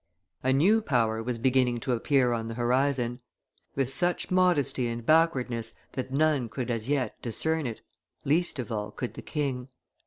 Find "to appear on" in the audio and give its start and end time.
1.81-2.47